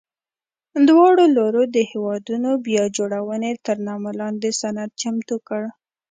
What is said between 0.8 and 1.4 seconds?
دواړو